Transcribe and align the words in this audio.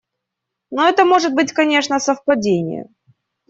Но 0.71 0.89
это 0.89 1.05
может 1.05 1.35
быть, 1.35 1.53
конечно, 1.53 1.99
совпадение. 1.99 2.87